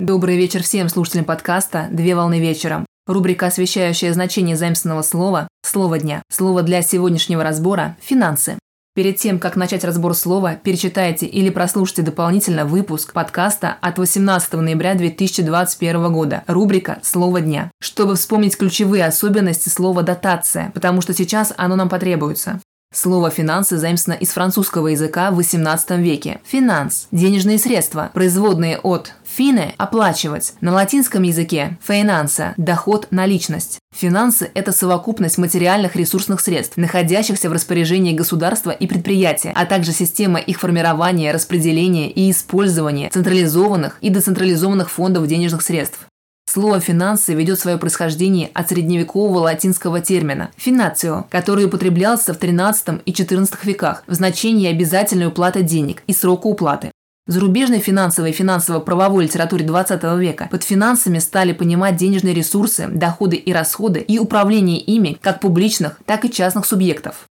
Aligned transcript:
Добрый 0.00 0.36
вечер 0.36 0.60
всем 0.64 0.88
слушателям 0.88 1.24
подкаста 1.24 1.86
«Две 1.92 2.16
волны 2.16 2.40
вечером». 2.40 2.84
Рубрика, 3.06 3.46
освещающая 3.46 4.12
значение 4.12 4.56
заимственного 4.56 5.02
слова 5.02 5.46
«Слово 5.62 6.00
дня». 6.00 6.20
Слово 6.28 6.62
для 6.62 6.82
сегодняшнего 6.82 7.44
разбора– 7.44 7.96
«финансы». 8.02 8.58
Перед 8.96 9.18
тем, 9.18 9.38
как 9.38 9.54
начать 9.54 9.84
разбор 9.84 10.16
слова, 10.16 10.56
перечитайте 10.56 11.26
или 11.26 11.48
прослушайте 11.48 12.02
дополнительно 12.02 12.64
выпуск 12.64 13.12
подкаста 13.12 13.76
от 13.80 13.98
18 13.98 14.54
ноября 14.54 14.96
2021 14.96 16.12
года, 16.12 16.42
рубрика 16.48 16.98
«Слово 17.04 17.40
дня», 17.40 17.70
чтобы 17.80 18.16
вспомнить 18.16 18.58
ключевые 18.58 19.06
особенности 19.06 19.68
слова 19.68 20.02
«дотация», 20.02 20.72
потому 20.74 21.02
что 21.02 21.14
сейчас 21.14 21.54
оно 21.56 21.76
нам 21.76 21.88
потребуется. 21.88 22.60
Слово 22.94 23.30
«финансы» 23.30 23.76
заимствовано 23.76 24.20
из 24.20 24.30
французского 24.30 24.86
языка 24.86 25.32
в 25.32 25.40
XVIII 25.40 26.00
веке. 26.00 26.40
Финанс– 26.44 27.08
денежные 27.10 27.58
средства, 27.58 28.12
производные 28.14 28.78
от 28.78 29.12
фине– 29.24 29.74
оплачивать. 29.78 30.52
На 30.60 30.72
латинском 30.72 31.24
языке 31.24 31.76
финанса– 31.82 32.54
доход, 32.56 33.08
наличность. 33.10 33.80
Финансы– 33.92 34.48
это 34.54 34.70
совокупность 34.70 35.38
материальных 35.38 35.96
ресурсных 35.96 36.40
средств, 36.40 36.76
находящихся 36.76 37.50
в 37.50 37.52
распоряжении 37.52 38.12
государства 38.12 38.70
и 38.70 38.86
предприятия, 38.86 39.50
а 39.56 39.66
также 39.66 39.90
система 39.90 40.38
их 40.38 40.60
формирования, 40.60 41.32
распределения 41.32 42.08
и 42.08 42.30
использования 42.30 43.10
централизованных 43.10 43.98
и 44.02 44.08
децентрализованных 44.08 44.88
фондов 44.88 45.26
денежных 45.26 45.62
средств. 45.62 46.06
Слово 46.54 46.78
«финансы» 46.78 47.34
ведет 47.34 47.58
свое 47.58 47.78
происхождение 47.78 48.48
от 48.54 48.68
средневекового 48.68 49.38
латинского 49.38 50.00
термина 50.00 50.52
«финацио», 50.56 51.26
который 51.28 51.64
употреблялся 51.64 52.32
в 52.32 52.38
XIII 52.38 53.02
и 53.04 53.10
XIV 53.10 53.58
веках 53.64 54.04
в 54.06 54.14
значении 54.14 54.70
обязательной 54.70 55.26
уплаты 55.26 55.62
денег 55.62 56.04
и 56.06 56.12
срока 56.12 56.46
уплаты. 56.46 56.92
В 57.26 57.32
зарубежной 57.32 57.80
финансовой 57.80 58.30
и 58.30 58.32
финансово-правовой 58.32 59.24
литературе 59.24 59.66
XX 59.66 60.16
века 60.16 60.46
под 60.48 60.62
финансами 60.62 61.18
стали 61.18 61.52
понимать 61.52 61.96
денежные 61.96 62.34
ресурсы, 62.34 62.86
доходы 62.86 63.34
и 63.34 63.52
расходы 63.52 63.98
и 63.98 64.20
управление 64.20 64.78
ими 64.78 65.18
как 65.20 65.40
публичных, 65.40 65.98
так 66.06 66.24
и 66.24 66.30
частных 66.30 66.66
субъектов. 66.66 67.24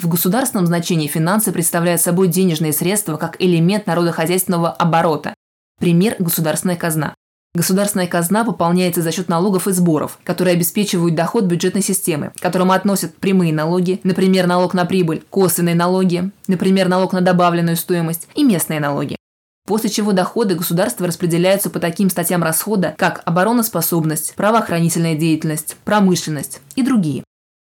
В 0.00 0.06
государственном 0.06 0.68
значении 0.68 1.08
финансы 1.08 1.50
представляют 1.50 2.00
собой 2.00 2.28
денежные 2.28 2.72
средства 2.72 3.16
как 3.16 3.42
элемент 3.42 3.88
народохозяйственного 3.88 4.70
оборота. 4.70 5.34
Пример– 5.80 6.14
государственная 6.20 6.76
казна. 6.76 7.16
Государственная 7.58 8.06
казна 8.06 8.44
пополняется 8.44 9.02
за 9.02 9.10
счет 9.10 9.28
налогов 9.28 9.66
и 9.66 9.72
сборов, 9.72 10.20
которые 10.22 10.54
обеспечивают 10.54 11.16
доход 11.16 11.46
бюджетной 11.46 11.82
системы, 11.82 12.30
к 12.36 12.40
которым 12.40 12.70
относят 12.70 13.16
прямые 13.16 13.52
налоги, 13.52 13.98
например, 14.04 14.46
налог 14.46 14.74
на 14.74 14.84
прибыль, 14.84 15.24
косвенные 15.28 15.74
налоги, 15.74 16.30
например, 16.46 16.86
налог 16.86 17.12
на 17.12 17.20
добавленную 17.20 17.76
стоимость 17.76 18.28
и 18.36 18.44
местные 18.44 18.78
налоги. 18.78 19.16
После 19.66 19.90
чего 19.90 20.12
доходы 20.12 20.54
государства 20.54 21.08
распределяются 21.08 21.68
по 21.68 21.80
таким 21.80 22.10
статьям 22.10 22.44
расхода, 22.44 22.94
как 22.96 23.22
обороноспособность, 23.24 24.36
правоохранительная 24.36 25.16
деятельность, 25.16 25.74
промышленность 25.84 26.60
и 26.76 26.84
другие. 26.84 27.24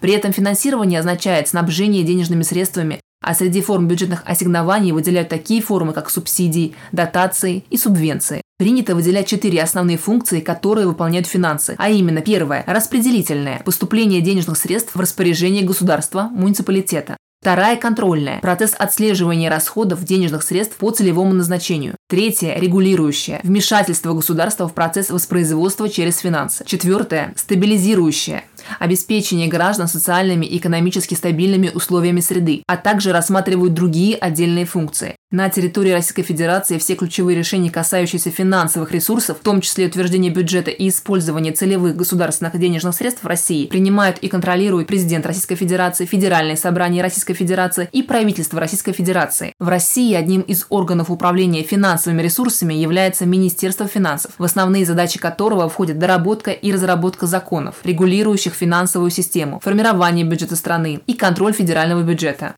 При 0.00 0.12
этом 0.12 0.32
финансирование 0.32 1.00
означает 1.00 1.48
снабжение 1.48 2.04
денежными 2.04 2.44
средствами, 2.44 3.00
а 3.24 3.34
среди 3.34 3.62
форм 3.62 3.88
бюджетных 3.88 4.22
ассигнований 4.26 4.92
выделяют 4.92 5.28
такие 5.28 5.62
формы, 5.62 5.92
как 5.92 6.10
субсидии, 6.10 6.74
дотации 6.92 7.64
и 7.70 7.76
субвенции. 7.76 8.42
Принято 8.56 8.94
выделять 8.94 9.26
четыре 9.26 9.62
основные 9.62 9.98
функции, 9.98 10.38
которые 10.38 10.86
выполняют 10.86 11.26
финансы, 11.26 11.74
а 11.76 11.90
именно 11.90 12.20
первое– 12.20 12.62
распределительное– 12.66 13.60
поступление 13.64 14.20
денежных 14.20 14.58
средств 14.58 14.94
в 14.94 15.00
распоряжение 15.00 15.64
государства, 15.64 16.28
муниципалитета. 16.32 17.16
Вторая– 17.40 17.76
контрольная– 17.80 18.40
процесс 18.40 18.74
отслеживания 18.78 19.50
расходов 19.50 20.02
денежных 20.02 20.42
средств 20.42 20.76
по 20.76 20.90
целевому 20.90 21.34
назначению. 21.34 21.94
Третье– 22.08 22.54
регулирующее– 22.58 23.40
вмешательство 23.42 24.14
государства 24.14 24.66
в 24.66 24.72
процесс 24.72 25.10
воспроизводства 25.10 25.90
через 25.90 26.18
финансы. 26.20 26.64
Четвертое– 26.64 27.34
стабилизирующее 27.36 28.44
обеспечение 28.78 29.48
граждан 29.48 29.88
социальными 29.88 30.46
и 30.46 30.58
экономически 30.58 31.14
стабильными 31.14 31.70
условиями 31.74 32.20
среды, 32.20 32.62
а 32.66 32.76
также 32.76 33.12
рассматривают 33.12 33.74
другие 33.74 34.16
отдельные 34.16 34.64
функции. 34.64 35.16
На 35.34 35.48
территории 35.50 35.90
Российской 35.90 36.22
Федерации 36.22 36.78
все 36.78 36.94
ключевые 36.94 37.36
решения, 37.36 37.68
касающиеся 37.68 38.30
финансовых 38.30 38.92
ресурсов, 38.92 39.38
в 39.38 39.42
том 39.42 39.60
числе 39.60 39.88
утверждения 39.88 40.30
бюджета 40.30 40.70
и 40.70 40.88
использования 40.88 41.50
целевых 41.50 41.96
государственных 41.96 42.56
денежных 42.56 42.94
средств 42.94 43.24
в 43.24 43.26
России, 43.26 43.66
принимают 43.66 44.18
и 44.18 44.28
контролируют 44.28 44.86
президент 44.86 45.26
Российской 45.26 45.56
Федерации, 45.56 46.06
Федеральное 46.06 46.54
собрание 46.54 47.02
Российской 47.02 47.34
Федерации 47.34 47.88
и 47.90 48.04
правительство 48.04 48.60
Российской 48.60 48.92
Федерации. 48.92 49.52
В 49.58 49.66
России 49.66 50.14
одним 50.14 50.42
из 50.42 50.66
органов 50.68 51.10
управления 51.10 51.64
финансовыми 51.64 52.22
ресурсами 52.22 52.74
является 52.74 53.26
Министерство 53.26 53.88
финансов, 53.88 54.34
в 54.38 54.44
основные 54.44 54.86
задачи 54.86 55.18
которого 55.18 55.68
входят 55.68 55.98
доработка 55.98 56.52
и 56.52 56.70
разработка 56.70 57.26
законов, 57.26 57.74
регулирующих 57.82 58.53
финансовую 58.54 59.10
систему, 59.10 59.60
формирование 59.60 60.24
бюджета 60.24 60.56
страны 60.56 61.00
и 61.06 61.14
контроль 61.14 61.52
федерального 61.52 62.02
бюджета. 62.02 62.54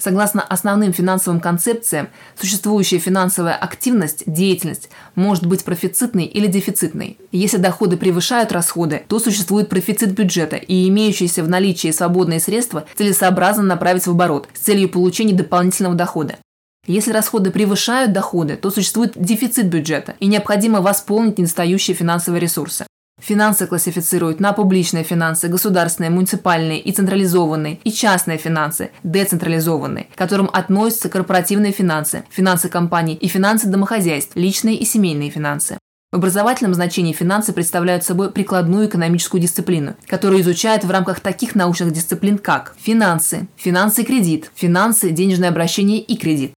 Согласно 0.00 0.42
основным 0.42 0.92
финансовым 0.92 1.40
концепциям, 1.40 2.08
существующая 2.38 2.98
финансовая 2.98 3.54
активность, 3.54 4.22
деятельность 4.26 4.90
может 5.16 5.44
быть 5.44 5.64
профицитной 5.64 6.24
или 6.24 6.46
дефицитной. 6.46 7.18
Если 7.32 7.56
доходы 7.56 7.96
превышают 7.96 8.52
расходы, 8.52 9.02
то 9.08 9.18
существует 9.18 9.68
профицит 9.68 10.12
бюджета, 10.12 10.54
и 10.54 10.88
имеющиеся 10.88 11.42
в 11.42 11.48
наличии 11.48 11.90
свободные 11.90 12.38
средства 12.38 12.86
целесообразно 12.96 13.64
направить 13.64 14.06
в 14.06 14.10
оборот 14.10 14.48
с 14.54 14.60
целью 14.60 14.88
получения 14.88 15.34
дополнительного 15.34 15.96
дохода. 15.96 16.36
Если 16.86 17.10
расходы 17.12 17.50
превышают 17.50 18.12
доходы, 18.12 18.56
то 18.56 18.70
существует 18.70 19.12
дефицит 19.16 19.66
бюджета, 19.66 20.14
и 20.20 20.26
необходимо 20.26 20.80
восполнить 20.80 21.38
недостающие 21.38 21.96
финансовые 21.96 22.40
ресурсы. 22.40 22.86
Финансы 23.20 23.66
классифицируют 23.66 24.40
на 24.40 24.52
публичные 24.52 25.04
финансы, 25.04 25.48
государственные, 25.48 26.10
муниципальные 26.10 26.80
и 26.80 26.92
централизованные, 26.92 27.80
и 27.84 27.90
частные 27.90 28.38
финансы, 28.38 28.90
децентрализованные, 29.02 30.06
к 30.14 30.18
которым 30.18 30.48
относятся 30.52 31.08
корпоративные 31.08 31.72
финансы, 31.72 32.24
финансы 32.30 32.68
компаний 32.68 33.14
и 33.14 33.28
финансы 33.28 33.66
домохозяйств, 33.66 34.36
личные 34.36 34.76
и 34.76 34.84
семейные 34.84 35.30
финансы. 35.30 35.78
В 36.10 36.16
образовательном 36.16 36.72
значении 36.72 37.12
финансы 37.12 37.52
представляют 37.52 38.02
собой 38.02 38.30
прикладную 38.30 38.88
экономическую 38.88 39.42
дисциплину, 39.42 39.94
которую 40.06 40.40
изучают 40.40 40.84
в 40.84 40.90
рамках 40.90 41.20
таких 41.20 41.54
научных 41.54 41.92
дисциплин, 41.92 42.38
как 42.38 42.74
финансы, 42.80 43.46
финансы 43.56 44.04
кредит, 44.04 44.50
финансы, 44.54 45.10
денежное 45.10 45.50
обращение 45.50 46.00
и 46.00 46.16
кредит, 46.16 46.54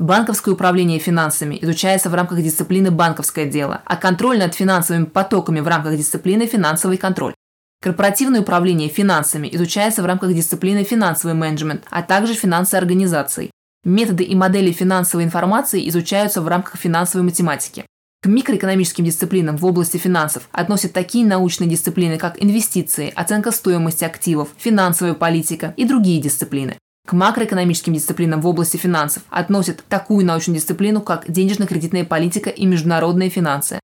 Банковское 0.00 0.54
управление 0.54 0.98
финансами 0.98 1.58
изучается 1.60 2.08
в 2.08 2.14
рамках 2.14 2.42
дисциплины 2.42 2.90
«Банковское 2.90 3.44
дело», 3.44 3.82
а 3.84 3.96
контроль 3.96 4.38
над 4.38 4.54
финансовыми 4.54 5.04
потоками 5.04 5.60
в 5.60 5.68
рамках 5.68 5.94
дисциплины 5.94 6.46
«Финансовый 6.46 6.96
контроль». 6.96 7.34
Корпоративное 7.82 8.40
управление 8.40 8.88
финансами 8.88 9.46
изучается 9.52 10.02
в 10.02 10.06
рамках 10.06 10.32
дисциплины 10.32 10.84
«Финансовый 10.84 11.34
менеджмент», 11.34 11.84
а 11.90 12.02
также 12.02 12.32
«Финансы 12.32 12.76
организаций». 12.76 13.50
Методы 13.84 14.24
и 14.24 14.34
модели 14.34 14.72
финансовой 14.72 15.24
информации 15.26 15.86
изучаются 15.90 16.40
в 16.40 16.48
рамках 16.48 16.76
финансовой 16.76 17.26
математики. 17.26 17.84
К 18.22 18.26
микроэкономическим 18.26 19.04
дисциплинам 19.04 19.58
в 19.58 19.66
области 19.66 19.98
финансов 19.98 20.48
относят 20.50 20.94
такие 20.94 21.26
научные 21.26 21.68
дисциплины, 21.68 22.16
как 22.16 22.42
инвестиции, 22.42 23.12
оценка 23.14 23.50
стоимости 23.50 24.04
активов, 24.04 24.48
финансовая 24.56 25.12
политика 25.12 25.74
и 25.76 25.84
другие 25.84 26.22
дисциплины. 26.22 26.78
К 27.06 27.12
макроэкономическим 27.12 27.94
дисциплинам 27.94 28.40
в 28.40 28.46
области 28.46 28.76
финансов 28.76 29.22
относят 29.30 29.84
такую 29.88 30.24
научную 30.24 30.58
дисциплину, 30.58 31.00
как 31.00 31.30
денежно-кредитная 31.30 32.04
политика 32.04 32.50
и 32.50 32.66
международные 32.66 33.30
финансы. 33.30 33.80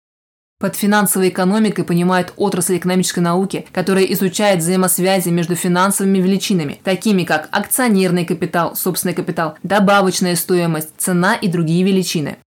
Под 0.59 0.75
финансовой 0.75 1.29
экономикой 1.29 1.85
понимают 1.85 2.33
отрасль 2.37 2.79
экономической 2.79 3.21
науки, 3.21 3.67
которая 3.73 4.05
изучает 4.05 4.61
взаимосвязи 4.61 5.29
между 5.29 5.55
финансовыми 5.55 6.19
величинами, 6.19 6.81
такими 6.83 7.25
как 7.25 7.49
акционерный 7.53 8.25
капитал, 8.25 8.75
собственный 8.75 9.15
капитал, 9.15 9.59
добавочная 9.63 10.35
стоимость, 10.35 10.91
цена 10.97 11.35
и 11.35 11.49
другие 11.49 11.85
величины. 11.85 12.39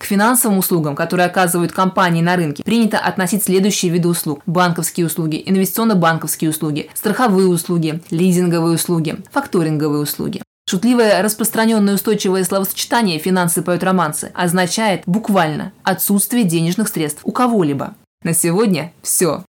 К 0.00 0.04
финансовым 0.04 0.56
услугам, 0.56 0.96
которые 0.96 1.26
оказывают 1.26 1.72
компании 1.72 2.22
на 2.22 2.34
рынке, 2.34 2.64
принято 2.64 2.98
относить 2.98 3.44
следующие 3.44 3.92
виды 3.92 4.08
услуг. 4.08 4.40
Банковские 4.46 5.04
услуги, 5.04 5.42
инвестиционно-банковские 5.44 6.48
услуги, 6.48 6.88
страховые 6.94 7.48
услуги, 7.48 8.00
лизинговые 8.08 8.76
услуги, 8.76 9.18
факторинговые 9.30 10.00
услуги. 10.00 10.42
Шутливое 10.66 11.20
распространенное 11.20 11.96
устойчивое 11.96 12.44
словосочетание 12.44 13.18
«финансы 13.18 13.60
поют 13.60 13.84
романсы» 13.84 14.32
означает 14.34 15.02
буквально 15.04 15.72
отсутствие 15.82 16.44
денежных 16.44 16.88
средств 16.88 17.20
у 17.24 17.30
кого-либо. 17.30 17.94
На 18.22 18.32
сегодня 18.32 18.94
все. 19.02 19.44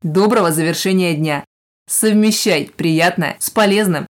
Доброго 0.00 0.50
завершения 0.50 1.12
дня. 1.14 1.44
Совмещай 1.90 2.70
приятное 2.74 3.36
с 3.38 3.50
полезным 3.50 4.06